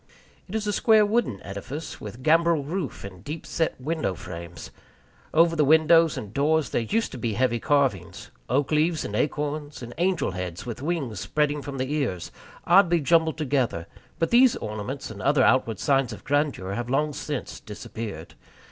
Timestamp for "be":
7.19-7.33